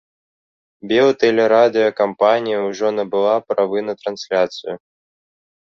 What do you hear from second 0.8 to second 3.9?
Белтэлерадыёкампанія ўжо набыла правы